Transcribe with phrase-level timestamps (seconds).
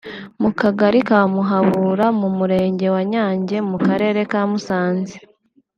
[0.41, 5.15] mu Kagali ka Muhabura mu Murenge wa Nyange mu Karere ka Musanze